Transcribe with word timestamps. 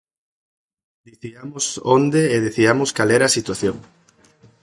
Diciamos 1.07 1.65
onde 1.97 2.21
e 2.35 2.37
diciamos 2.47 2.89
cal 2.97 3.09
era 3.17 3.25
a 3.27 3.35
situación. 3.37 3.77